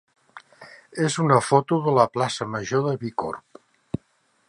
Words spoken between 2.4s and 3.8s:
major de Bicorb.